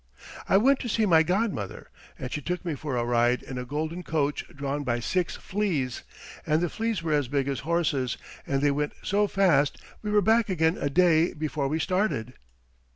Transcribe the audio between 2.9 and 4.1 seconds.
a ride in a golden